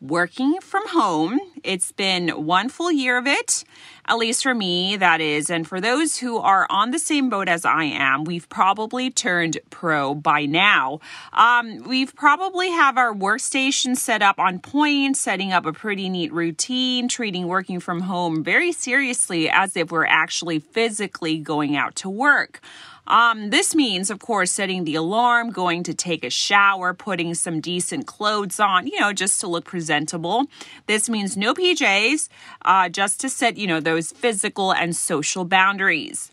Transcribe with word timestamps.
working 0.00 0.60
from 0.60 0.86
home. 0.88 1.40
It's 1.64 1.92
been 1.92 2.28
one 2.28 2.68
full 2.68 2.92
year 2.92 3.18
of 3.18 3.26
it, 3.26 3.64
at 4.06 4.16
least 4.16 4.42
for 4.42 4.54
me, 4.54 4.96
that 4.96 5.20
is. 5.20 5.50
And 5.50 5.66
for 5.66 5.80
those 5.80 6.18
who 6.18 6.38
are 6.38 6.66
on 6.70 6.92
the 6.92 6.98
same 6.98 7.28
boat 7.28 7.48
as 7.48 7.64
I 7.64 7.84
am, 7.84 8.24
we've 8.24 8.48
probably 8.48 9.10
turned 9.10 9.58
pro 9.70 10.14
by 10.14 10.46
now. 10.46 11.00
Um, 11.32 11.82
we've 11.82 12.14
probably 12.14 12.70
have 12.70 12.96
our 12.96 13.12
workstation 13.12 13.96
set 13.96 14.22
up 14.22 14.38
on 14.38 14.60
point, 14.60 15.16
setting 15.16 15.52
up 15.52 15.66
a 15.66 15.72
pretty 15.72 16.08
neat 16.08 16.32
routine, 16.32 17.08
treating 17.08 17.48
working 17.48 17.80
from 17.80 18.02
home 18.02 18.44
very 18.44 18.72
seriously 18.72 19.50
as 19.50 19.76
if 19.76 19.90
we're 19.90 20.06
actually 20.06 20.60
physically 20.60 21.38
going 21.38 21.76
out 21.76 21.96
to 21.96 22.08
work. 22.08 22.60
Um, 23.08 23.50
this 23.50 23.74
means, 23.74 24.10
of 24.10 24.20
course, 24.20 24.52
setting 24.52 24.84
the 24.84 24.94
alarm, 24.94 25.50
going 25.50 25.82
to 25.84 25.94
take 25.94 26.24
a 26.24 26.30
shower, 26.30 26.94
putting 26.94 27.34
some 27.34 27.60
decent 27.60 28.06
clothes 28.06 28.60
on, 28.60 28.86
you 28.86 29.00
know, 29.00 29.12
just 29.12 29.40
to 29.40 29.48
look 29.48 29.64
presentable. 29.64 30.46
This 30.86 31.08
means 31.08 31.36
no 31.36 31.54
PJs, 31.54 32.28
uh, 32.64 32.88
just 32.90 33.20
to 33.22 33.28
set, 33.28 33.56
you 33.56 33.66
know, 33.66 33.80
those 33.80 34.12
physical 34.12 34.72
and 34.72 34.94
social 34.94 35.44
boundaries 35.44 36.30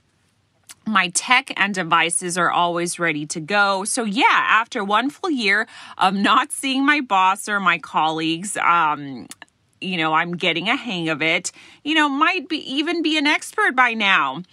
my 0.87 1.09
tech 1.09 1.51
and 1.57 1.73
devices 1.73 2.37
are 2.37 2.51
always 2.51 2.99
ready 2.99 3.25
to 3.25 3.39
go. 3.39 3.83
So, 3.85 4.03
yeah, 4.03 4.25
after 4.29 4.83
one 4.83 5.09
full 5.09 5.31
year 5.31 5.67
of 5.97 6.13
not 6.13 6.51
seeing 6.51 6.85
my 6.85 7.01
boss 7.01 7.49
or 7.49 7.59
my 7.59 7.79
colleagues, 7.79 8.55
um, 8.57 9.27
you 9.81 9.97
know, 9.97 10.13
I'm 10.13 10.35
getting 10.37 10.69
a 10.69 10.75
hang 10.75 11.09
of 11.09 11.21
it. 11.21 11.51
You 11.83 11.95
know, 11.95 12.09
might 12.09 12.47
be 12.47 12.57
even 12.71 13.01
be 13.01 13.17
an 13.17 13.27
expert 13.27 13.75
by 13.75 13.93
now. 13.93 14.43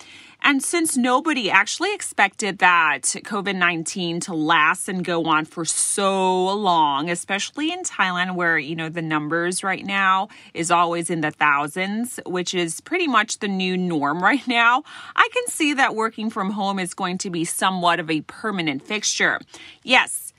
And 0.43 0.63
since 0.63 0.97
nobody 0.97 1.51
actually 1.51 1.95
expected 1.95 2.59
that 2.59 3.03
COVID 3.03 3.55
19 3.55 4.21
to 4.21 4.35
last 4.35 4.89
and 4.89 5.05
go 5.05 5.25
on 5.27 5.45
for 5.45 5.65
so 5.65 6.53
long, 6.55 7.09
especially 7.09 7.71
in 7.71 7.83
Thailand, 7.83 8.35
where, 8.35 8.59
you 8.59 8.75
know, 8.75 8.89
the 8.89 9.03
numbers 9.03 9.63
right 9.63 9.85
now 9.85 10.29
is 10.53 10.71
always 10.71 11.11
in 11.11 11.21
the 11.21 11.31
thousands, 11.31 12.19
which 12.27 12.55
is 12.55 12.81
pretty 12.81 13.07
much 13.07 13.39
the 13.39 13.49
new 13.49 13.77
norm 13.77 14.23
right 14.23 14.47
now, 14.49 14.83
I 15.15 15.29
can 15.33 15.47
see 15.47 15.75
that 15.75 15.95
working 15.95 16.29
from 16.29 16.51
home 16.51 16.79
is 16.79 16.93
going 16.93 17.19
to 17.19 17.31
be 17.31 17.45
somewhat 17.45 18.01
of 18.01 18.11
a 18.11 18.23
permanent 18.23 18.83
fixture. 18.83 19.41
Yes, 19.85 20.32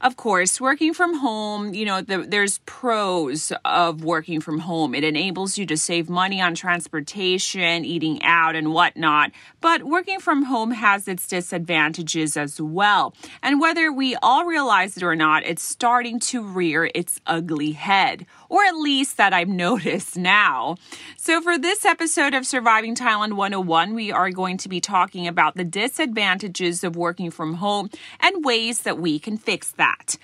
of 0.00 0.16
course, 0.16 0.60
working 0.60 0.92
from 0.92 1.14
home, 1.14 1.72
you 1.72 1.86
know, 1.86 2.02
the, 2.02 2.18
there's 2.18 2.58
pros 2.66 3.50
of 3.64 4.04
working 4.04 4.40
from 4.40 4.58
home. 4.58 4.94
It 4.94 5.04
enables 5.04 5.56
you 5.56 5.64
to 5.66 5.76
save 5.76 6.10
money 6.10 6.40
on 6.40 6.54
transportation, 6.54 7.84
eating 7.84 8.22
out, 8.22 8.56
and 8.56 8.72
whatnot. 8.72 9.30
But 9.66 9.82
working 9.82 10.20
from 10.20 10.44
home 10.44 10.70
has 10.70 11.08
its 11.08 11.26
disadvantages 11.26 12.36
as 12.36 12.60
well. 12.60 13.16
And 13.42 13.60
whether 13.60 13.90
we 13.90 14.14
all 14.22 14.44
realize 14.44 14.96
it 14.96 15.02
or 15.02 15.16
not, 15.16 15.44
it's 15.44 15.60
starting 15.60 16.20
to 16.20 16.40
rear 16.40 16.88
its 16.94 17.20
ugly 17.26 17.72
head, 17.72 18.26
or 18.48 18.62
at 18.62 18.76
least 18.76 19.16
that 19.16 19.32
I've 19.32 19.48
noticed 19.66 20.16
now. 20.16 20.76
So, 21.16 21.40
for 21.40 21.58
this 21.58 21.84
episode 21.84 22.32
of 22.32 22.46
Surviving 22.46 22.94
Thailand 22.94 23.32
101, 23.32 23.92
we 23.92 24.12
are 24.12 24.30
going 24.30 24.56
to 24.58 24.68
be 24.68 24.80
talking 24.80 25.26
about 25.26 25.56
the 25.56 25.64
disadvantages 25.64 26.84
of 26.84 26.94
working 26.94 27.32
from 27.32 27.54
home 27.54 27.90
and 28.20 28.44
ways 28.44 28.82
that 28.82 28.98
we 28.98 29.18
can 29.18 29.36
fix 29.36 29.72
that. 29.72 30.16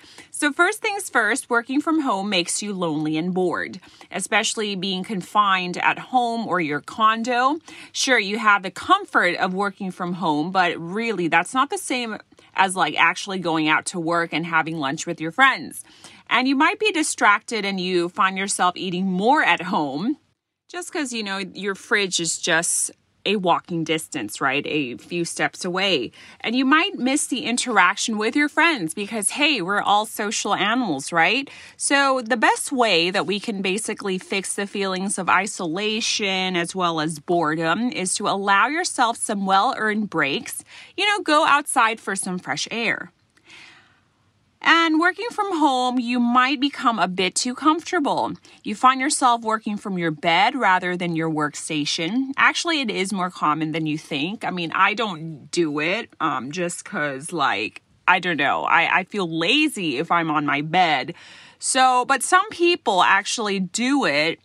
So, 0.43 0.51
first 0.51 0.81
things 0.81 1.09
first, 1.09 1.49
working 1.49 1.79
from 1.79 2.01
home 2.01 2.29
makes 2.29 2.61
you 2.61 2.73
lonely 2.73 3.15
and 3.15 3.33
bored, 3.33 3.79
especially 4.11 4.75
being 4.75 5.05
confined 5.05 5.77
at 5.77 5.97
home 5.97 6.45
or 6.49 6.59
your 6.59 6.81
condo. 6.81 7.59
Sure, 7.93 8.19
you 8.19 8.37
have 8.39 8.61
the 8.61 8.69
comfort 8.69 9.37
of 9.37 9.53
working 9.53 9.89
from 9.89 10.15
home, 10.15 10.51
but 10.51 10.77
really, 10.77 11.29
that's 11.29 11.53
not 11.53 11.69
the 11.69 11.77
same 11.77 12.17
as 12.55 12.75
like 12.75 12.99
actually 12.99 13.39
going 13.39 13.69
out 13.69 13.85
to 13.85 14.01
work 14.01 14.33
and 14.33 14.45
having 14.45 14.79
lunch 14.79 15.07
with 15.07 15.21
your 15.21 15.31
friends. 15.31 15.81
And 16.29 16.45
you 16.45 16.57
might 16.57 16.77
be 16.77 16.91
distracted 16.91 17.63
and 17.63 17.79
you 17.79 18.09
find 18.09 18.37
yourself 18.37 18.75
eating 18.75 19.05
more 19.05 19.43
at 19.43 19.61
home 19.61 20.17
just 20.67 20.91
because 20.91 21.13
you 21.13 21.23
know 21.23 21.37
your 21.37 21.73
fridge 21.73 22.19
is 22.19 22.37
just 22.37 22.91
a 23.25 23.37
walking 23.37 23.83
distance, 23.83 24.41
right? 24.41 24.65
A 24.67 24.97
few 24.97 25.25
steps 25.25 25.63
away. 25.65 26.11
And 26.41 26.55
you 26.55 26.65
might 26.65 26.95
miss 26.95 27.27
the 27.27 27.45
interaction 27.45 28.17
with 28.17 28.35
your 28.35 28.49
friends 28.49 28.93
because, 28.93 29.31
hey, 29.31 29.61
we're 29.61 29.81
all 29.81 30.05
social 30.05 30.53
animals, 30.53 31.11
right? 31.11 31.49
So, 31.77 32.21
the 32.21 32.37
best 32.37 32.71
way 32.71 33.11
that 33.11 33.25
we 33.25 33.39
can 33.39 33.61
basically 33.61 34.17
fix 34.17 34.53
the 34.55 34.67
feelings 34.67 35.17
of 35.17 35.29
isolation 35.29 36.55
as 36.55 36.75
well 36.75 36.99
as 36.99 37.19
boredom 37.19 37.89
is 37.89 38.13
to 38.15 38.27
allow 38.27 38.67
yourself 38.67 39.17
some 39.17 39.45
well 39.45 39.73
earned 39.77 40.09
breaks. 40.09 40.63
You 40.97 41.05
know, 41.05 41.21
go 41.21 41.45
outside 41.45 41.99
for 41.99 42.15
some 42.15 42.39
fresh 42.39 42.67
air. 42.71 43.11
And 44.63 44.99
working 44.99 45.27
from 45.31 45.59
home, 45.59 45.99
you 45.99 46.19
might 46.19 46.61
become 46.61 46.97
a 46.97 47.07
bit 47.07 47.35
too 47.35 47.53
comfortable. 47.53 48.33
You 48.63 48.75
find 48.75 49.01
yourself 49.01 49.41
working 49.41 49.75
from 49.75 49.97
your 49.97 50.11
bed 50.11 50.55
rather 50.55 50.95
than 50.95 51.17
your 51.17 51.29
workstation. 51.29 52.31
Actually, 52.37 52.79
it 52.79 52.89
is 52.89 53.11
more 53.11 53.29
common 53.29 53.73
than 53.73 53.85
you 53.85 53.97
think. 53.97 54.45
I 54.45 54.51
mean, 54.51 54.71
I 54.73 54.93
don't 54.93 55.51
do 55.51 55.79
it 55.79 56.09
um, 56.21 56.51
just 56.51 56.83
because, 56.83 57.33
like, 57.33 57.81
I 58.07 58.19
don't 58.19 58.37
know, 58.37 58.63
I, 58.63 58.99
I 58.99 59.03
feel 59.03 59.29
lazy 59.29 59.97
if 59.97 60.11
I'm 60.11 60.31
on 60.31 60.45
my 60.45 60.61
bed. 60.61 61.13
So, 61.59 62.05
but 62.05 62.23
some 62.23 62.49
people 62.49 63.01
actually 63.03 63.59
do 63.59 64.05
it 64.05 64.39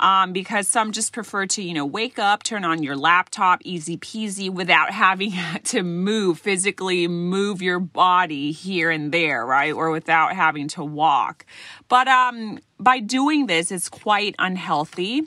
um, 0.00 0.32
because 0.32 0.66
some 0.66 0.92
just 0.92 1.12
prefer 1.12 1.46
to, 1.46 1.62
you 1.62 1.74
know, 1.74 1.84
wake 1.84 2.18
up, 2.18 2.42
turn 2.42 2.64
on 2.64 2.82
your 2.82 2.96
laptop, 2.96 3.60
easy 3.64 3.96
peasy, 3.96 4.50
without 4.50 4.90
having 5.00 5.32
to 5.64 5.82
move, 5.82 6.40
physically 6.40 7.06
move 7.06 7.62
your 7.62 7.78
body 7.78 8.50
here 8.50 8.90
and 8.90 9.12
there, 9.12 9.44
right? 9.46 9.72
Or 9.72 9.90
without 9.90 10.34
having 10.34 10.68
to 10.68 10.82
walk. 10.82 11.44
But 11.88 12.08
um, 12.08 12.58
by 12.78 13.00
doing 13.00 13.46
this, 13.46 13.70
it's 13.70 13.88
quite 13.88 14.34
unhealthy. 14.38 15.22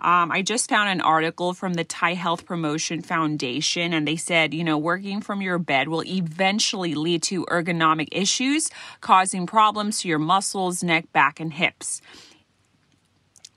Um, 0.00 0.30
I 0.30 0.42
just 0.42 0.68
found 0.68 0.90
an 0.90 1.00
article 1.00 1.54
from 1.54 1.74
the 1.74 1.82
Thai 1.82 2.14
Health 2.14 2.44
Promotion 2.44 3.02
Foundation, 3.02 3.92
and 3.92 4.06
they 4.06 4.14
said, 4.14 4.54
you 4.54 4.62
know, 4.62 4.78
working 4.78 5.20
from 5.20 5.42
your 5.42 5.58
bed 5.58 5.88
will 5.88 6.04
eventually 6.04 6.94
lead 6.94 7.22
to 7.24 7.44
ergonomic 7.46 8.08
issues, 8.12 8.70
causing 9.00 9.44
problems 9.44 10.02
to 10.02 10.08
your 10.08 10.20
muscles, 10.20 10.84
neck, 10.84 11.12
back, 11.12 11.40
and 11.40 11.54
hips 11.54 12.00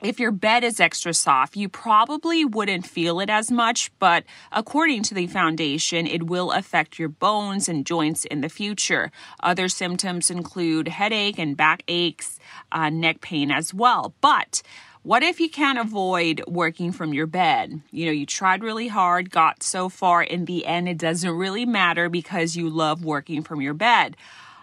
if 0.01 0.19
your 0.19 0.31
bed 0.31 0.63
is 0.63 0.79
extra 0.79 1.13
soft, 1.13 1.55
you 1.55 1.69
probably 1.69 2.43
wouldn't 2.43 2.87
feel 2.87 3.19
it 3.19 3.29
as 3.29 3.51
much, 3.51 3.91
but 3.99 4.23
according 4.51 5.03
to 5.03 5.13
the 5.13 5.27
foundation, 5.27 6.07
it 6.07 6.23
will 6.23 6.51
affect 6.51 6.97
your 6.97 7.09
bones 7.09 7.69
and 7.69 7.85
joints 7.85 8.25
in 8.25 8.41
the 8.41 8.49
future. 8.49 9.11
Other 9.41 9.69
symptoms 9.69 10.31
include 10.31 10.87
headache 10.87 11.37
and 11.37 11.55
back 11.55 11.83
aches, 11.87 12.39
uh, 12.71 12.89
neck 12.89 13.21
pain 13.21 13.51
as 13.51 13.73
well. 13.73 14.13
But 14.21 14.63
what 15.03 15.23
if 15.23 15.39
you 15.39 15.49
can't 15.49 15.79
avoid 15.79 16.43
working 16.47 16.91
from 16.91 17.13
your 17.13 17.27
bed? 17.27 17.81
You 17.91 18.05
know, 18.05 18.11
you 18.11 18.25
tried 18.25 18.63
really 18.63 18.87
hard, 18.87 19.31
got 19.31 19.63
so 19.63 19.89
far, 19.89 20.21
in 20.21 20.45
the 20.45 20.65
end, 20.65 20.89
it 20.89 20.97
doesn't 20.97 21.31
really 21.31 21.65
matter 21.65 22.09
because 22.09 22.55
you 22.55 22.69
love 22.69 23.03
working 23.03 23.41
from 23.41 23.61
your 23.61 23.73
bed. 23.73 24.15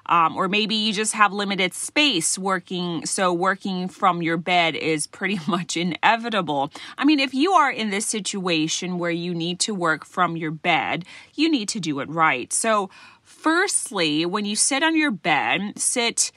Um, 0.08 0.37
or 0.37 0.49
maybe 0.49 0.75
you 0.75 0.93
just 0.93 1.14
have 1.14 1.32
limited 1.32 1.75
space 1.75 2.38
working, 2.38 3.05
so 3.06 3.32
working 3.32 3.88
from 3.88 4.22
your 4.22 4.37
bed 4.37 4.75
is 4.75 5.06
pretty 5.06 5.38
much 5.49 5.76
inevitable. 5.76 6.70
I 6.96 7.05
mean, 7.05 7.20
if 7.20 7.34
you 7.34 7.52
are 7.52 7.70
in 7.70 7.90
this 7.90 8.06
situation 8.06 8.99
where 8.99 9.10
you 9.10 9.34
need 9.34 9.60
to 9.60 9.75
work 9.75 10.05
from 10.05 10.37
your 10.37 10.50
bed, 10.50 11.05
you 11.34 11.50
need 11.50 11.69
to 11.70 11.81
do 11.81 12.00
it 12.00 12.08
right. 12.08 12.52
So, 12.52 12.90
firstly, 13.22 14.25
when 14.25 14.44
you 14.44 14.56
sit 14.56 14.82
on 14.82 14.96
your 14.96 15.10
bed, 15.10 15.78
sit 15.78 16.32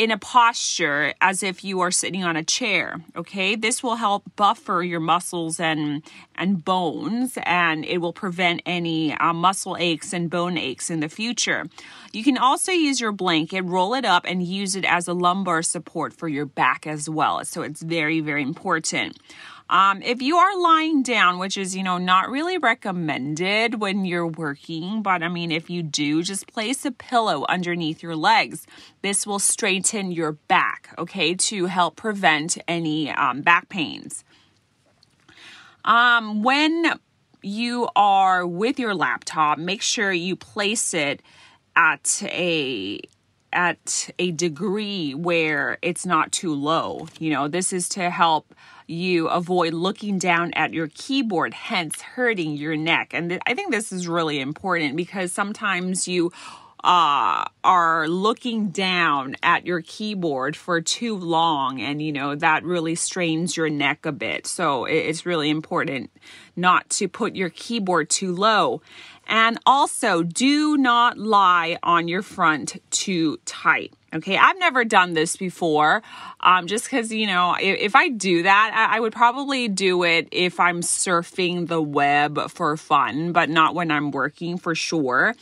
in 0.00 0.10
a 0.10 0.16
posture 0.16 1.12
as 1.20 1.42
if 1.42 1.62
you 1.62 1.80
are 1.80 1.90
sitting 1.90 2.24
on 2.24 2.34
a 2.34 2.42
chair 2.42 3.02
okay? 3.14 3.54
This 3.54 3.82
will 3.82 3.96
help 3.96 4.22
buffer 4.34 4.82
your 4.82 4.98
muscles 4.98 5.60
and 5.60 6.02
and 6.34 6.64
bones 6.64 7.36
and 7.42 7.84
it 7.84 7.98
will 7.98 8.14
prevent 8.14 8.62
any 8.64 9.12
uh, 9.12 9.34
muscle 9.34 9.76
aches 9.78 10.14
and 10.14 10.30
bone 10.30 10.56
aches 10.56 10.88
in 10.88 11.00
the 11.00 11.08
future. 11.10 11.66
You 12.14 12.24
can 12.24 12.38
also 12.38 12.72
use 12.72 12.98
your 12.98 13.12
blanket 13.12 13.60
roll 13.60 13.92
it 13.92 14.06
up 14.06 14.24
and 14.26 14.42
use 14.42 14.74
it 14.74 14.86
as 14.86 15.06
a 15.06 15.12
lumbar 15.12 15.60
support 15.62 16.14
for 16.14 16.28
your 16.28 16.46
back 16.46 16.86
as 16.86 17.10
well. 17.10 17.44
So 17.44 17.60
it's 17.60 17.82
very 17.82 18.20
very 18.20 18.42
important 18.42 19.18
Um, 19.70 20.02
if 20.02 20.20
you 20.20 20.36
are 20.36 20.60
lying 20.60 21.04
down, 21.04 21.38
which 21.38 21.56
is, 21.56 21.76
you 21.76 21.84
know, 21.84 21.96
not 21.96 22.28
really 22.28 22.58
recommended 22.58 23.80
when 23.80 24.04
you're 24.04 24.26
working, 24.26 25.00
but 25.00 25.22
I 25.22 25.28
mean, 25.28 25.52
if 25.52 25.70
you 25.70 25.84
do, 25.84 26.24
just 26.24 26.52
place 26.52 26.84
a 26.84 26.90
pillow 26.90 27.46
underneath 27.48 28.02
your 28.02 28.16
legs. 28.16 28.66
This 29.02 29.28
will 29.28 29.38
straighten 29.38 30.10
your 30.10 30.32
back, 30.32 30.92
okay, 30.98 31.36
to 31.36 31.66
help 31.66 31.94
prevent 31.94 32.58
any 32.66 33.12
um, 33.12 33.42
back 33.42 33.68
pains. 33.68 34.24
Um, 35.84 36.42
when 36.42 36.98
you 37.40 37.88
are 37.94 38.44
with 38.44 38.76
your 38.76 38.96
laptop, 38.96 39.56
make 39.56 39.82
sure 39.82 40.12
you 40.12 40.34
place 40.34 40.92
it 40.94 41.22
at 41.76 42.22
a 42.24 43.00
at 43.52 44.10
a 44.18 44.30
degree 44.30 45.14
where 45.14 45.78
it's 45.82 46.06
not 46.06 46.30
too 46.32 46.54
low. 46.54 47.08
You 47.18 47.30
know, 47.30 47.48
this 47.48 47.72
is 47.72 47.88
to 47.90 48.10
help 48.10 48.54
you 48.90 49.28
avoid 49.28 49.72
looking 49.72 50.18
down 50.18 50.52
at 50.54 50.74
your 50.74 50.88
keyboard, 50.88 51.54
hence 51.54 52.00
hurting 52.02 52.56
your 52.56 52.76
neck. 52.76 53.12
And 53.14 53.30
th- 53.30 53.42
I 53.46 53.54
think 53.54 53.70
this 53.70 53.92
is 53.92 54.08
really 54.08 54.40
important 54.40 54.96
because 54.96 55.32
sometimes 55.32 56.08
you 56.08 56.32
uh, 56.82 57.44
are 57.62 58.08
looking 58.08 58.70
down 58.70 59.36
at 59.42 59.66
your 59.66 59.82
keyboard 59.82 60.56
for 60.56 60.80
too 60.80 61.16
long, 61.16 61.80
and 61.80 62.00
you 62.00 62.10
know 62.10 62.34
that 62.34 62.64
really 62.64 62.94
strains 62.94 63.56
your 63.56 63.68
neck 63.68 64.06
a 64.06 64.12
bit. 64.12 64.46
So 64.46 64.86
it's 64.86 65.26
really 65.26 65.50
important 65.50 66.10
not 66.56 66.88
to 66.90 67.06
put 67.06 67.36
your 67.36 67.50
keyboard 67.50 68.10
too 68.10 68.34
low. 68.34 68.82
And 69.26 69.58
also, 69.64 70.22
do 70.22 70.76
not 70.76 71.16
lie 71.16 71.78
on 71.82 72.08
your 72.08 72.22
front 72.22 72.82
too 72.90 73.38
tight. 73.44 73.94
Okay, 74.12 74.36
I've 74.36 74.58
never 74.58 74.84
done 74.84 75.14
this 75.14 75.36
before. 75.36 76.02
Um, 76.40 76.66
just 76.66 76.84
because, 76.84 77.12
you 77.12 77.28
know, 77.28 77.54
if, 77.54 77.78
if, 77.78 77.94
I 77.94 78.08
do 78.08 78.42
that, 78.42 78.72
I, 78.74 78.96
I 78.96 79.00
would 79.00 79.12
probably 79.12 79.68
do 79.68 80.02
it 80.02 80.28
if 80.32 80.58
I'm 80.58 80.80
surfing 80.80 81.68
the 81.68 81.80
web 81.80 82.50
for 82.50 82.76
fun, 82.76 83.32
but 83.32 83.48
not 83.48 83.74
when 83.74 83.92
I'm 83.92 84.10
working 84.10 84.58
for 84.58 84.74
sure. 84.74 85.34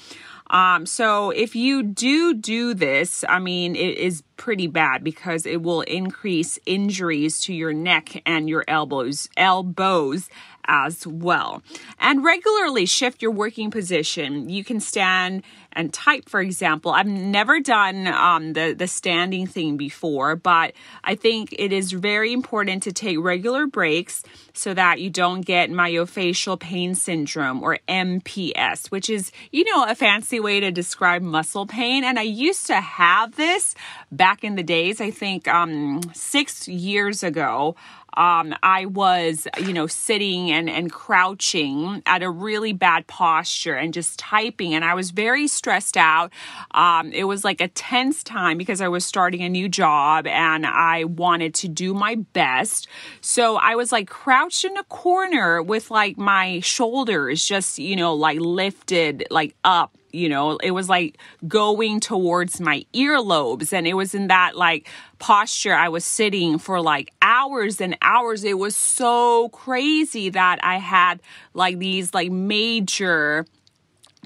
Um, 0.51 0.87
so 0.87 1.31
if 1.31 1.55
you 1.55 1.83
do 1.83 2.35
do 2.35 2.75
this, 2.75 3.25
I 3.29 3.39
mean, 3.39 3.77
it 3.77 3.99
is 3.99 4.23
pretty 4.37 4.67
bad 4.67 5.05
because 5.05 5.45
it 5.45 5.63
will 5.63 5.83
increase 5.83 6.59
injuries 6.65 7.41
to 7.43 7.55
your 7.55 7.73
neck 7.73 8.23
and 8.25 8.49
your 8.49 8.65
elbows, 8.67 9.29
elbows 9.37 10.31
as 10.67 11.07
well. 11.07 11.63
And 11.99 12.25
regularly 12.25 12.87
shift 12.87 13.23
your 13.23 13.31
working 13.31 13.71
position. 13.71 14.49
You 14.49 14.65
can 14.65 14.81
stand 14.81 15.43
and 15.79 15.95
type, 15.95 16.29
for 16.29 16.41
example. 16.41 16.91
I've 16.91 17.07
never 17.07 17.61
done 17.61 18.09
um, 18.09 18.53
the, 18.53 18.75
the 18.77 18.89
standing 18.89 19.47
thing 19.47 19.77
before, 19.77 20.35
but 20.35 20.73
I 21.05 21.15
think 21.15 21.55
it 21.57 21.73
is 21.73 21.93
very 21.93 22.33
important 22.33 22.83
to 22.83 22.93
take 22.93 23.17
regular 23.21 23.69
breaks 23.69 24.25
so 24.53 24.75
that 24.75 25.01
you 25.01 25.09
don't 25.09 25.43
get 25.43 25.71
myofascial 25.71 26.59
pain 26.59 26.97
syndrome 26.97 27.63
or 27.63 27.79
MPS, 27.89 28.91
which 28.91 29.09
is, 29.09 29.31
you 29.53 29.65
know, 29.65 29.85
a 29.85 29.95
fancy 29.95 30.41
way 30.41 30.59
to 30.59 30.73
describe 30.73 31.23
muscle 31.23 31.65
pain. 31.65 32.03
And 32.03 32.19
I 32.19 32.23
used 32.23 32.67
to 32.67 32.81
have 32.81 33.37
this 33.37 33.77
back 34.11 34.43
in 34.43 34.57
the 34.57 34.65
days, 34.65 35.01
I 35.01 35.13
think 35.13 35.47
um, 35.47 36.01
six 36.13 36.67
years 36.67 37.23
ago 37.23 37.77
um, 38.19 38.53
I 38.65 38.87
was, 38.87 39.47
you 39.61 39.73
know, 39.73 39.87
sitting 39.87 40.51
and, 40.51 40.69
and 40.69 40.91
crouching 40.91 42.03
at 42.05 42.25
a 42.25 42.29
really 42.29 42.73
bad 42.73 43.07
posture 43.07 43.75
and 43.75 43.95
just 43.95 44.19
typing. 44.19 44.75
And 44.75 44.85
I 44.85 44.95
was 44.95 45.13
very 45.13 45.47
stressed 45.47 45.97
out. 45.97 46.33
Um, 46.73 47.13
it 47.13 47.25
was 47.25 47.45
like 47.45 47.61
a 47.61 47.69
tense 47.69 48.25
time 48.25 48.59
because 48.59 48.81
I 48.81 48.89
was 48.89 49.05
starting 49.05 49.43
a 49.43 49.49
new 49.49 49.69
job 49.69 50.27
and 50.27 50.67
I 50.67 51.05
wanted 51.05 51.55
to 51.55 51.69
do 51.69 51.95
my 51.95 52.17
best. 52.17 52.89
So 53.21 53.57
I 53.57 53.77
was 53.77 53.93
like 53.93 54.09
crouched 54.09 54.65
in 54.65 54.77
a 54.77 54.85
corner 54.85 55.63
with 55.63 55.89
like 55.91 56.19
my 56.19 56.59
shoulders 56.59 57.45
just, 57.45 57.79
you 57.79 57.95
know, 57.95 58.15
like 58.15 58.41
lifted 58.41 59.29
like 59.31 59.55
up 59.63 59.97
you 60.13 60.29
know 60.29 60.57
it 60.59 60.71
was 60.71 60.89
like 60.89 61.19
going 61.47 62.01
towards 62.01 62.61
my 62.61 62.85
earlobes. 62.95 63.73
And 63.73 63.87
it 63.87 63.95
was 63.95 64.15
in 64.15 64.29
that 64.29 64.57
like 64.57 64.89
posture 65.19 65.75
i 65.75 65.89
was 65.89 66.05
sitting 66.05 66.59
for 66.59 66.81
like 66.81 67.13
hours 67.23 67.81
and 67.81 67.97
hours. 68.03 68.45
It 68.45 68.59
was 68.59 68.77
so 68.77 69.49
crazy 69.51 70.31
that 70.31 70.59
i 70.63 70.77
had 70.79 71.21
like 71.55 71.79
these 71.79 72.15
like 72.15 72.31
major 72.31 73.47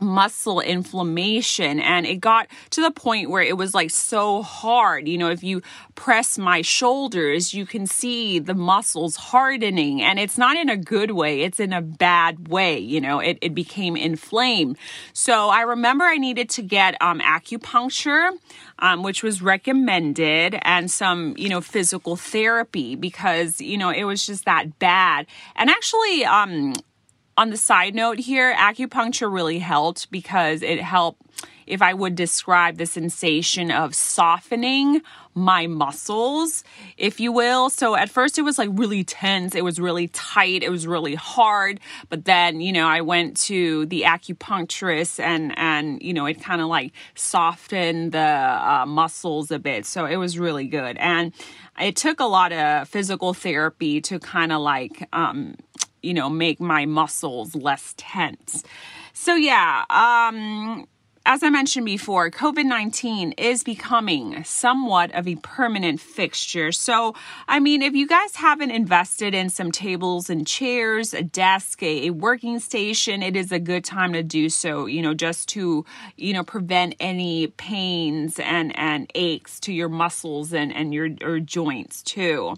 muscle 0.02 0.60
inflammation. 0.60 1.80
And 1.80 2.06
it 2.06 2.16
got 2.16 2.48
to 2.70 2.82
the 2.82 2.90
point 2.90 3.30
where 3.30 3.42
it 3.42 3.56
was 3.56 3.74
like 3.74 3.90
so 3.90 4.42
hard. 4.42 5.08
You 5.08 5.18
know 5.18 5.30
if 5.30 5.42
you 5.42 5.62
press 5.94 6.38
my 6.38 6.62
shoulders 6.62 7.54
you 7.54 7.66
can 7.66 7.86
see 7.86 8.38
the 8.38 8.54
muscles 8.54 9.16
hardening. 9.16 10.02
And 10.02 10.18
it's 10.18 10.36
not 10.36 10.56
in 10.56 10.68
a 10.68 10.76
good 10.76 11.12
way 11.12 11.42
it's 11.42 11.60
in 11.60 11.72
a 11.72 11.82
bad 11.82 12.48
way 12.48 12.78
you 12.78 13.00
know 13.00 13.20
it, 13.20 13.38
it 13.40 13.54
became 13.54 13.96
inflamed. 13.96 14.76
So 15.12 15.48
i 15.48 15.62
remember 15.62 16.04
i 16.04 16.16
needed 16.16 16.50
to 16.50 16.62
get 16.62 17.00
um, 17.00 17.20
acupuncture 17.20 18.32
um, 18.78 19.02
which 19.02 19.22
was 19.22 19.40
recommended 19.40 20.58
and 20.62 20.90
some 20.90 21.34
you 21.38 21.48
know 21.48 21.60
physical 21.60 22.16
therapy 22.16 22.96
because 22.96 23.60
you 23.60 23.78
know 23.78 23.90
it 23.90 24.04
was 24.04 24.26
just 24.26 24.44
that 24.44 24.78
bad. 24.78 25.26
And 25.56 25.70
actually 25.70 26.24
um 26.24 26.74
on 27.36 27.50
the 27.50 27.56
side 27.56 27.94
note 27.94 28.18
here, 28.18 28.54
acupuncture 28.54 29.32
really 29.32 29.58
helped 29.58 30.10
because 30.10 30.62
it 30.62 30.80
helped, 30.80 31.22
if 31.66 31.80
I 31.80 31.94
would 31.94 32.14
describe 32.14 32.76
the 32.76 32.86
sensation 32.86 33.70
of 33.70 33.94
softening 33.94 35.00
my 35.34 35.66
muscles, 35.66 36.62
if 36.98 37.18
you 37.20 37.32
will. 37.32 37.70
So 37.70 37.96
at 37.96 38.10
first 38.10 38.38
it 38.38 38.42
was 38.42 38.58
like 38.58 38.68
really 38.72 39.02
tense, 39.02 39.54
it 39.54 39.64
was 39.64 39.80
really 39.80 40.08
tight, 40.08 40.62
it 40.62 40.68
was 40.70 40.86
really 40.86 41.14
hard. 41.14 41.80
But 42.10 42.26
then, 42.26 42.60
you 42.60 42.72
know, 42.72 42.86
I 42.86 43.00
went 43.00 43.38
to 43.42 43.86
the 43.86 44.02
acupuncturist 44.02 45.18
and, 45.18 45.56
and, 45.56 46.02
you 46.02 46.12
know, 46.12 46.26
it 46.26 46.42
kind 46.42 46.60
of 46.60 46.66
like 46.66 46.92
softened 47.14 48.12
the 48.12 48.18
uh, 48.18 48.84
muscles 48.86 49.50
a 49.50 49.58
bit. 49.58 49.86
So 49.86 50.04
it 50.04 50.16
was 50.16 50.38
really 50.38 50.66
good. 50.66 50.98
And 50.98 51.32
it 51.80 51.96
took 51.96 52.20
a 52.20 52.26
lot 52.26 52.52
of 52.52 52.86
physical 52.88 53.32
therapy 53.32 54.02
to 54.02 54.18
kind 54.18 54.52
of 54.52 54.60
like, 54.60 55.08
um, 55.14 55.56
you 56.02 56.14
know, 56.14 56.28
make 56.28 56.60
my 56.60 56.86
muscles 56.86 57.54
less 57.54 57.94
tense. 57.96 58.64
So 59.12 59.34
yeah, 59.34 59.84
um 59.90 60.86
as 61.24 61.44
I 61.44 61.50
mentioned 61.50 61.86
before, 61.86 62.30
COVID 62.30 62.64
19 62.64 63.32
is 63.32 63.62
becoming 63.62 64.42
somewhat 64.42 65.14
of 65.14 65.28
a 65.28 65.36
permanent 65.36 66.00
fixture. 66.00 66.72
So, 66.72 67.14
I 67.46 67.60
mean, 67.60 67.80
if 67.80 67.94
you 67.94 68.08
guys 68.08 68.34
haven't 68.34 68.72
invested 68.72 69.32
in 69.32 69.48
some 69.48 69.70
tables 69.70 70.28
and 70.28 70.44
chairs, 70.44 71.14
a 71.14 71.22
desk, 71.22 71.80
a, 71.82 72.08
a, 72.08 72.10
working 72.10 72.58
station, 72.58 73.22
it 73.22 73.36
is 73.36 73.52
a 73.52 73.60
good 73.60 73.84
time 73.84 74.12
to 74.14 74.22
do 74.24 74.48
so, 74.48 74.86
you 74.86 75.00
know, 75.00 75.14
just 75.14 75.48
to, 75.50 75.84
you 76.16 76.32
know, 76.32 76.42
prevent 76.42 76.96
any 76.98 77.46
pains 77.46 78.40
and, 78.40 78.76
and 78.76 79.08
aches 79.14 79.60
to 79.60 79.72
your 79.72 79.88
muscles 79.88 80.52
and, 80.52 80.74
and 80.74 80.92
your, 80.92 81.06
your 81.06 81.38
joints 81.38 82.02
too. 82.02 82.56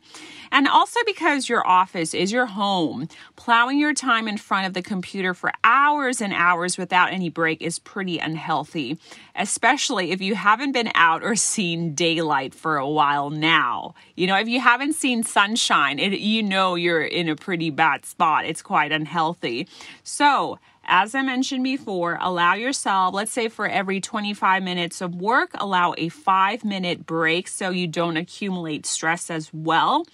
And 0.51 0.69
also 0.69 1.01
because 1.05 1.51
your 1.51 1.67
office 1.67 2.15
is 2.15 2.33
your 2.33 2.47
home, 2.47 3.09
plowing 3.37 3.79
your 3.79 3.93
time 3.93 4.27
in 4.27 4.39
front 4.39 4.67
of 4.67 4.73
the 4.73 4.83
computer 4.83 5.35
for 5.35 5.53
hours 5.65 6.23
and 6.23 6.33
hours 6.33 6.79
without 6.79 7.13
any 7.13 7.29
break 7.29 7.61
is 7.61 7.79
pretty 7.79 8.19
unhealthy 8.19 8.54
healthy, 8.55 8.97
especially 9.35 10.13
if 10.13 10.21
you 10.21 10.37
haven't 10.37 10.71
been 10.71 10.93
out 10.95 11.25
or 11.25 11.35
seen 11.35 11.93
daylight 11.93 12.55
for 12.55 12.77
a 12.77 12.89
while 12.89 13.29
now. 13.29 13.97
You 14.15 14.29
know, 14.29 14.37
if 14.37 14.47
you 14.47 14.61
haven't 14.61 14.93
seen 14.93 15.25
sunshine, 15.25 15.99
it, 15.99 16.21
you 16.21 16.41
know 16.41 16.77
you're 16.77 17.03
in 17.03 17.29
a 17.29 17.35
pretty 17.35 17.71
bad 17.71 18.07
spot. 18.07 18.45
It's 18.45 18.63
quite 18.63 18.93
unhealthy. 18.93 19.67
So, 20.05 20.61
as 20.85 21.17
I 21.17 21.23
mentioned 21.23 21.65
before, 21.65 22.17
allow 22.21 22.55
yourself, 22.55 23.13
let's 23.13 23.33
say 23.33 23.49
for 23.49 23.67
every 23.67 24.01
25 24.01 24.63
minutes 24.63 25.01
of 25.01 25.17
work, 25.17 25.51
allow 25.55 25.95
a 25.99 26.11
five 26.11 26.65
minute 26.65 27.05
break 27.05 27.49
so 27.49 27.71
you 27.71 27.89
don't 27.89 28.17
accumulate 28.17 28.87
stress 28.87 29.31
as 29.31 29.53
well. 29.53 30.07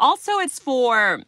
Also, 0.00 0.32
it's 0.40 0.58
for 0.58 1.22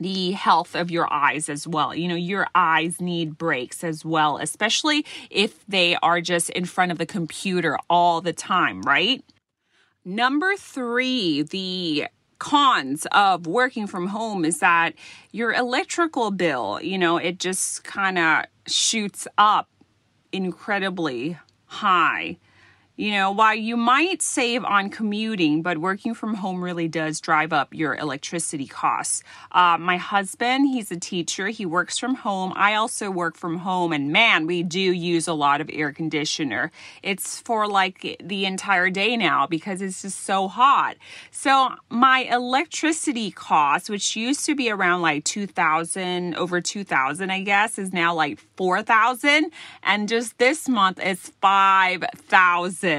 the 0.00 0.32
health 0.32 0.74
of 0.74 0.90
your 0.90 1.12
eyes 1.12 1.48
as 1.48 1.68
well. 1.68 1.94
You 1.94 2.08
know, 2.08 2.16
your 2.16 2.48
eyes 2.54 3.00
need 3.00 3.36
breaks 3.36 3.84
as 3.84 4.04
well, 4.04 4.38
especially 4.38 5.04
if 5.30 5.64
they 5.66 5.96
are 5.96 6.20
just 6.20 6.50
in 6.50 6.64
front 6.64 6.90
of 6.90 6.98
the 6.98 7.06
computer 7.06 7.78
all 7.88 8.20
the 8.20 8.32
time, 8.32 8.82
right? 8.82 9.22
Number 10.04 10.56
three, 10.56 11.42
the 11.42 12.06
cons 12.38 13.06
of 13.12 13.46
working 13.46 13.86
from 13.86 14.06
home 14.06 14.46
is 14.46 14.60
that 14.60 14.94
your 15.30 15.52
electrical 15.52 16.30
bill, 16.30 16.80
you 16.82 16.96
know, 16.96 17.18
it 17.18 17.38
just 17.38 17.84
kind 17.84 18.18
of 18.18 18.46
shoots 18.66 19.28
up 19.36 19.68
incredibly 20.32 21.38
high 21.66 22.38
you 23.00 23.12
know, 23.12 23.30
while 23.30 23.54
you 23.54 23.78
might 23.78 24.20
save 24.20 24.62
on 24.62 24.90
commuting, 24.90 25.62
but 25.62 25.78
working 25.78 26.12
from 26.12 26.34
home 26.34 26.62
really 26.62 26.86
does 26.86 27.18
drive 27.18 27.50
up 27.50 27.72
your 27.72 27.94
electricity 27.94 28.66
costs. 28.66 29.22
Uh, 29.52 29.78
my 29.80 29.96
husband, 29.96 30.68
he's 30.68 30.90
a 30.90 31.00
teacher, 31.00 31.48
he 31.48 31.64
works 31.64 31.96
from 31.96 32.14
home. 32.14 32.52
I 32.56 32.74
also 32.74 33.10
work 33.10 33.38
from 33.38 33.56
home, 33.56 33.94
and 33.94 34.12
man, 34.12 34.46
we 34.46 34.62
do 34.62 34.78
use 34.78 35.26
a 35.26 35.32
lot 35.32 35.62
of 35.62 35.70
air 35.72 35.92
conditioner. 35.92 36.70
It's 37.02 37.40
for 37.40 37.66
like 37.66 38.18
the 38.22 38.44
entire 38.44 38.90
day 38.90 39.16
now 39.16 39.46
because 39.46 39.80
it's 39.80 40.02
just 40.02 40.20
so 40.26 40.46
hot. 40.46 40.96
So, 41.30 41.70
my 41.88 42.28
electricity 42.30 43.30
cost, 43.30 43.88
which 43.88 44.14
used 44.14 44.44
to 44.44 44.54
be 44.54 44.70
around 44.70 45.00
like 45.00 45.24
2000 45.24 46.34
over 46.34 46.60
2000 46.60 47.30
I 47.30 47.40
guess 47.40 47.78
is 47.78 47.94
now 47.94 48.12
like 48.12 48.38
4000 48.56 49.50
and 49.84 50.06
just 50.06 50.36
this 50.36 50.68
month 50.68 50.98
it's 51.00 51.30
5000 51.40 52.89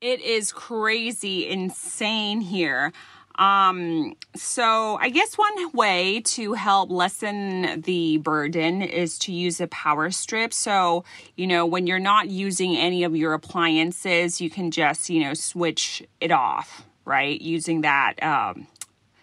it 0.00 0.20
is 0.20 0.52
crazy 0.52 1.48
insane 1.48 2.40
here 2.40 2.92
um, 3.36 4.14
so 4.36 4.96
I 5.00 5.08
guess 5.10 5.36
one 5.36 5.72
way 5.72 6.20
to 6.20 6.52
help 6.52 6.90
lessen 6.90 7.80
the 7.82 8.18
burden 8.18 8.80
is 8.80 9.18
to 9.20 9.32
use 9.32 9.60
a 9.60 9.66
power 9.66 10.10
strip. 10.10 10.52
So, 10.52 11.04
you 11.36 11.46
know, 11.46 11.66
when 11.66 11.86
you're 11.86 11.98
not 11.98 12.30
using 12.30 12.76
any 12.76 13.02
of 13.02 13.16
your 13.16 13.32
appliances, 13.32 14.40
you 14.40 14.50
can 14.50 14.70
just, 14.70 15.10
you 15.10 15.20
know, 15.20 15.34
switch 15.34 16.02
it 16.20 16.30
off, 16.30 16.84
right? 17.04 17.40
Using 17.40 17.80
that 17.80 18.22
um, 18.22 18.68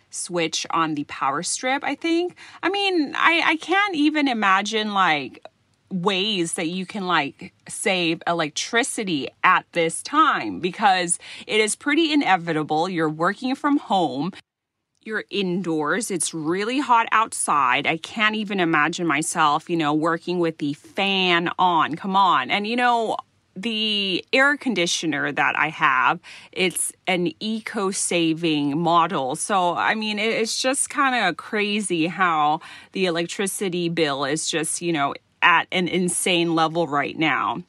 switch 0.10 0.68
on 0.72 0.96
the 0.96 1.06
power 1.06 1.42
strip, 1.42 1.84
I 1.84 1.96
think. 1.96 2.36
I 2.62 2.70
mean, 2.70 3.16
I, 3.16 3.42
I 3.46 3.56
can't 3.56 3.96
even 3.96 4.28
imagine 4.28 4.94
like 4.94 5.46
ways 5.92 6.54
that 6.54 6.68
you 6.68 6.86
can 6.86 7.06
like 7.06 7.54
save 7.68 8.22
electricity 8.26 9.28
at 9.44 9.66
this 9.74 10.02
time 10.02 10.60
because 10.60 11.20
it 11.48 11.60
is 11.60 11.76
pretty 11.76 12.14
inevitable. 12.14 12.90
You're 12.90 13.10
working 13.10 13.56
from 13.56 13.78
home. 13.78 14.32
You're 15.04 15.26
indoors. 15.30 16.12
It's 16.12 16.34
really 16.34 16.80
hot 16.80 17.08
outside. 17.12 17.88
I 17.88 17.98
can't 17.98 18.36
even 18.36 18.60
imagine 18.60 19.08
myself, 19.08 19.70
you 19.70 19.76
know, 19.76 19.94
working 19.94 20.40
with 20.40 20.60
the 20.60 20.74
fan 20.74 21.50
on. 21.58 21.96
Come 21.96 22.16
on. 22.16 22.52
And, 22.52 22.68
you 22.68 22.76
know, 22.76 23.18
the 23.56 24.24
air 24.32 24.56
conditioner 24.58 25.32
that 25.32 25.58
I 25.58 25.70
have, 25.70 26.20
it's 26.52 26.94
an 27.08 27.34
eco 27.40 27.92
saving 27.92 28.78
model. 28.80 29.36
So, 29.36 29.76
I 29.76 29.96
mean, 29.96 30.20
it's 30.20 30.62
just 30.62 30.90
kind 30.90 31.26
of 31.26 31.38
crazy 31.38 32.08
how 32.08 32.62
the 32.94 33.08
electricity 33.08 33.90
bill 33.90 34.24
is 34.24 34.50
just, 34.50 34.82
you 34.82 34.94
know, 34.94 35.16
at 35.42 35.68
an 35.72 35.88
insane 35.88 36.56
level 36.56 36.88
right 36.88 37.18
now. 37.18 37.64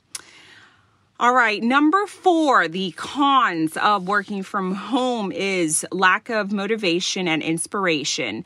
All 1.21 1.35
right, 1.35 1.63
number 1.63 2.07
four, 2.07 2.67
the 2.67 2.91
cons 2.93 3.77
of 3.77 4.09
working 4.09 4.43
from 4.43 4.75
home 4.75 5.31
is 5.31 5.87
lack 5.93 6.31
of 6.31 6.51
motivation 6.51 7.29
and 7.29 7.43
inspiration. 7.43 8.45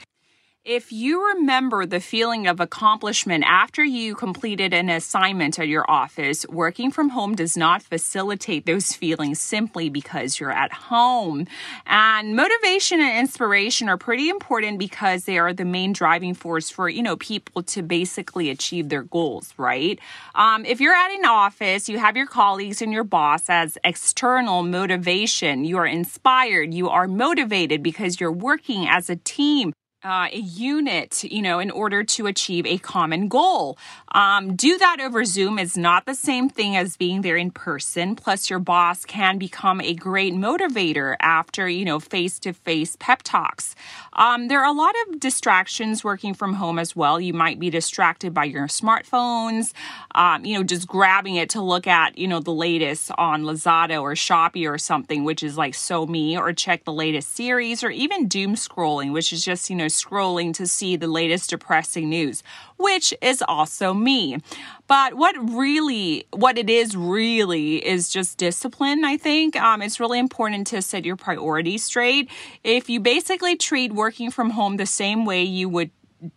If 0.67 0.91
you 0.91 1.29
remember 1.29 1.87
the 1.87 2.01
feeling 2.01 2.49
of 2.49 2.59
accomplishment 2.59 3.45
after 3.47 3.85
you 3.85 4.17
completed 4.17 4.75
an 4.75 4.91
assignment 4.91 5.61
at 5.61 5.69
your 5.69 5.89
office, 5.89 6.45
working 6.49 6.91
from 6.91 7.11
home 7.11 7.37
does 7.37 7.57
not 7.57 7.83
facilitate 7.83 8.67
those 8.67 8.93
feelings 8.93 9.39
simply 9.39 9.89
because 9.91 10.41
you're 10.41 10.51
at 10.51 10.73
home. 10.73 11.47
And 11.87 12.35
motivation 12.35 13.01
and 13.01 13.17
inspiration 13.17 13.89
are 13.89 13.97
pretty 13.97 14.29
important 14.29 14.81
because 14.81 15.25
they 15.25 15.39
are 15.39 15.53
the 15.53 15.65
main 15.65 15.93
driving 15.93 16.35
force 16.35 16.69
for, 16.69 16.89
you 16.89 17.01
know, 17.01 17.17
people 17.17 17.63
to 17.63 17.83
basically 17.83 18.51
achieve 18.51 18.89
their 18.89 19.05
goals, 19.05 19.55
right? 19.57 20.01
Um, 20.35 20.65
if 20.65 20.81
you're 20.81 20.97
at 20.97 21.13
an 21.13 21.27
office, 21.27 21.89
you 21.89 22.01
have 22.01 22.17
your 22.17 22.27
colleagues 22.27 22.83
and 22.83 22.93
your 22.93 23.05
boss 23.05 23.49
as 23.49 23.79
external 23.85 24.65
motivation. 24.65 25.65
You 25.65 25.79
are 25.79 25.87
inspired, 25.87 26.75
you 26.75 26.89
are 26.89 27.07
motivated 27.07 27.85
because 27.85 28.19
you're 28.19 28.33
working 28.33 28.89
as 28.89 29.09
a 29.09 29.15
team 29.15 29.73
uh, 30.07 30.29
a 30.33 30.39
unit, 30.39 31.25
you 31.25 31.43
know, 31.43 31.59
in 31.59 31.71
order 31.71 32.05
to 32.05 32.27
achieve 32.27 32.65
a 32.65 32.79
common 32.79 33.27
goal. 33.27 33.77
Um, 34.13 34.55
do 34.55 34.79
that 34.79 35.01
over 35.01 35.25
Zoom 35.25 35.59
is 35.59 35.77
not 35.77 36.07
the 36.07 36.15
same 36.15 36.49
thing 36.49 36.77
as 36.77 36.97
being 36.97 37.23
there 37.23 37.37
in 37.37 37.51
person. 37.51 38.15
Plus, 38.15 38.49
your 38.49 38.61
boss 38.61 39.05
can 39.05 39.37
become 39.37 39.81
a 39.81 39.95
great 39.95 40.33
motivator 40.33 41.17
after, 41.21 41.69
you 41.69 41.85
know, 41.85 41.99
face 41.99 42.39
to 42.39 42.53
face 42.53 42.97
pep 43.01 43.23
talks. 43.25 43.75
Um, 44.13 44.47
there 44.47 44.61
are 44.61 44.73
a 44.73 44.73
lot 44.73 44.95
of 45.09 45.19
distractions 45.19 46.05
working 46.05 46.35
from 46.35 46.55
home 46.55 46.79
as 46.79 46.95
well. 46.95 47.21
You 47.21 47.35
might 47.35 47.59
be 47.59 47.69
distracted 47.69 48.33
by 48.33 48.45
your 48.45 48.69
smartphones, 48.69 49.73
um, 50.15 50.45
you 50.45 50.57
know, 50.57 50.63
just 50.63 50.87
grabbing 50.87 51.35
it 51.35 51.51
to 51.51 51.61
look 51.61 51.87
at, 51.89 52.17
you 52.17 52.29
know, 52.29 52.41
the 52.41 52.53
latest 52.53 53.11
on 53.19 53.43
Lazada 53.43 54.01
or 54.01 54.13
Shopee 54.13 54.71
or 54.71 54.79
something, 54.79 55.25
which 55.25 55.43
is 55.43 55.59
like 55.59 55.75
so 55.75 56.07
me, 56.07 56.39
or 56.39 56.53
check 56.53 56.85
the 56.85 56.93
latest 56.93 57.35
series, 57.35 57.83
or 57.83 57.91
even 57.91 58.29
doom 58.29 58.55
scrolling, 58.55 59.13
which 59.13 59.33
is 59.33 59.45
just, 59.45 59.69
you 59.69 59.77
know, 59.77 59.89
scrolling 60.03 60.53
to 60.55 60.67
see 60.67 60.97
the 60.97 61.07
latest 61.07 61.50
depressing 61.50 62.09
news, 62.09 62.43
which 62.76 63.15
is 63.21 63.43
also 63.47 63.95
me. 63.95 64.38
But 64.87 65.15
what 65.15 65.35
really, 65.38 66.26
what 66.31 66.59
it 66.59 66.71
is 66.71 66.97
really 66.97 67.85
is 67.85 68.09
just 68.09 68.38
discipline, 68.38 69.05
I 69.05 69.17
think. 69.17 69.57
Um, 69.57 69.83
it's 69.83 69.99
really 69.99 70.19
important 70.19 70.67
to 70.69 70.83
set 70.83 71.05
your 71.05 71.17
priorities 71.17 71.85
straight. 71.85 72.31
If 72.62 72.88
you 72.88 73.00
basically 73.00 73.57
treat 73.57 73.93
working 73.93 74.31
from 74.31 74.50
home 74.50 74.76
the 74.76 74.87
same 74.87 75.25
way 75.25 75.43
you 75.43 75.69
would 75.69 75.91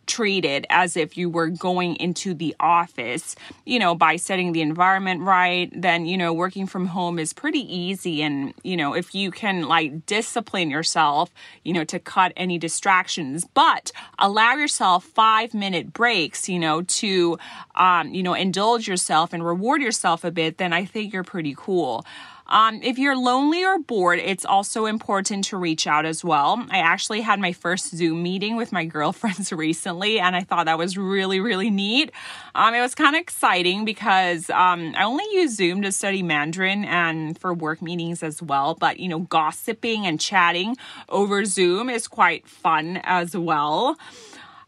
treat 0.05 0.43
it 0.43 0.65
as 0.69 0.97
if 0.97 1.17
you 1.17 1.29
were 1.29 1.47
going 1.47 1.95
into 1.95 2.33
the 2.33 2.55
office, 2.59 3.35
you 3.65 3.79
know, 3.79 3.95
by 3.95 4.17
setting 4.17 4.51
the 4.51 4.61
environment 4.61 5.21
right, 5.21 5.71
then, 5.73 6.05
you 6.05 6.17
know, 6.17 6.33
working 6.33 6.67
from 6.67 6.87
home 6.87 7.17
is 7.17 7.31
pretty 7.33 7.61
easy. 7.73 8.21
And, 8.21 8.53
you 8.63 8.75
know, 8.75 8.93
if 8.93 9.15
you 9.15 9.31
can 9.31 9.67
like 9.67 10.05
discipline 10.05 10.69
yourself, 10.69 11.31
you 11.63 11.73
know, 11.73 11.83
to 11.85 11.99
cut 11.99 12.33
any 12.35 12.57
distractions, 12.57 13.45
but 13.53 13.91
allow 14.17 14.55
yourself 14.55 15.05
five 15.05 15.53
minute 15.53 15.93
breaks, 15.93 16.49
you 16.49 16.59
know, 16.59 16.81
to, 16.81 17.37
um, 17.75 18.13
you 18.13 18.23
know, 18.23 18.33
indulge 18.33 18.87
yourself 18.87 19.31
and 19.33 19.45
reward 19.45 19.81
yourself 19.81 20.23
a 20.23 20.31
bit, 20.31 20.57
then 20.57 20.73
I 20.73 20.85
think 20.85 21.13
you're 21.13 21.23
pretty 21.23 21.55
cool. 21.57 22.05
Um, 22.49 22.81
if 22.81 22.97
you're 22.97 23.15
lonely 23.15 23.63
or 23.63 23.79
bored, 23.79 24.19
it's 24.19 24.43
also 24.43 24.85
important 24.85 25.45
to 25.45 25.57
reach 25.57 25.87
out 25.87 26.05
as 26.05 26.23
well. 26.23 26.65
I 26.69 26.79
actually 26.79 27.21
had 27.21 27.39
my 27.39 27.53
first 27.53 27.95
Zoom 27.95 28.23
meeting 28.23 28.55
with 28.55 28.71
my 28.71 28.85
girlfriends 28.97 29.53
recently, 29.53 30.19
and 30.19 30.35
I 30.35 30.41
thought 30.41 30.65
that 30.65 30.77
was 30.77 30.97
really, 30.97 31.39
really 31.39 31.69
neat. 31.69 32.11
Um, 32.55 32.73
it 32.73 32.81
was 32.81 32.95
kind 32.95 33.15
of 33.15 33.21
exciting 33.21 33.85
because 33.85 34.49
um, 34.49 34.93
I 34.97 35.03
only 35.03 35.25
use 35.31 35.55
Zoom 35.55 35.83
to 35.83 35.91
study 35.91 36.23
Mandarin 36.23 36.85
and 36.85 37.37
for 37.37 37.53
work 37.53 37.81
meetings 37.81 38.23
as 38.23 38.41
well. 38.41 38.75
But, 38.75 38.99
you 38.99 39.07
know, 39.07 39.19
gossiping 39.19 40.05
and 40.05 40.19
chatting 40.19 40.75
over 41.07 41.45
Zoom 41.45 41.89
is 41.89 42.07
quite 42.07 42.47
fun 42.47 42.99
as 43.03 43.37
well. 43.37 43.97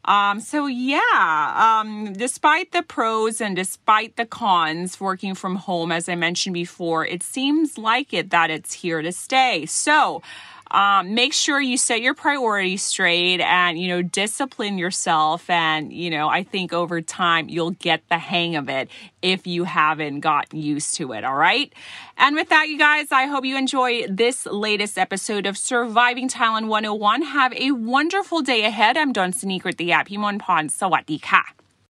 Um, 0.06 0.40
so 0.40 0.66
yeah, 0.66 1.80
um, 1.82 2.14
despite 2.14 2.72
the 2.72 2.82
pros 2.82 3.40
and 3.40 3.56
despite 3.56 4.16
the 4.16 4.26
cons 4.26 5.00
working 5.00 5.36
from 5.36 5.56
home, 5.56 5.92
as 5.92 6.10
I 6.10 6.16
mentioned 6.16 6.54
before, 6.54 7.06
it 7.06 7.22
seems 7.22 7.78
like 7.78 8.14
it 8.14 8.32
that 8.32 8.50
it's 8.50 8.74
here 8.74 9.02
to 9.02 9.12
stay. 9.12 9.66
So 9.68 10.22
um, 10.72 11.14
make 11.14 11.34
sure 11.34 11.60
you 11.60 11.78
set 11.78 12.02
your 12.02 12.14
priorities 12.14 12.82
straight 12.82 13.42
and 13.42 13.78
you 13.78 13.88
know 13.90 14.02
discipline 14.02 14.78
yourself. 14.78 15.50
And 15.50 15.92
you 15.94 16.10
know 16.10 16.30
i 16.30 16.44
think 16.44 16.74
over 16.74 17.02
time 17.02 17.50
you'll 17.50 17.72
get 17.72 18.08
the 18.10 18.18
hang 18.18 18.56
of 18.56 18.70
it 18.70 18.90
if 19.22 19.46
you 19.46 19.66
haven't 19.66 20.22
gotten 20.22 20.60
used 20.60 20.96
to 20.96 21.14
it 21.14 21.24
all 21.24 21.36
right? 21.36 21.74
And 22.18 22.36
with 22.36 22.50
that 22.50 22.68
you 22.70 22.78
guys 22.78 23.12
i 23.12 23.26
hope 23.26 23.46
you 23.46 23.58
enjoy 23.58 24.08
this 24.08 24.46
latest 24.46 24.98
episode 24.98 25.46
of 25.46 25.58
surviving 25.58 26.30
thailand 26.30 26.68
101 26.68 27.22
have 27.24 27.54
a 27.54 27.72
wonderful 27.72 28.42
day 28.42 28.64
ahead. 28.64 28.98
I'm 28.98 29.12
don 29.14 29.34
sneaker 29.34 29.70
at 29.70 29.78
the 29.78 29.92
app. 29.92 30.08
Himon 30.08 30.40
sawadee 30.40 31.22
ka 31.22 31.44